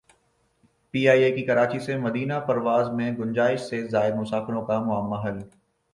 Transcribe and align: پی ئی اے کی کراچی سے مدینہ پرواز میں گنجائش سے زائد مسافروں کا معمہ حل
پی 0.93 0.99
ئی 1.09 1.21
اے 1.23 1.29
کی 1.35 1.43
کراچی 1.47 1.79
سے 1.85 1.93
مدینہ 2.05 2.39
پرواز 2.47 2.85
میں 2.95 3.11
گنجائش 3.19 3.59
سے 3.69 3.77
زائد 3.87 4.13
مسافروں 4.15 4.65
کا 4.67 4.79
معمہ 4.87 5.17
حل 5.25 5.37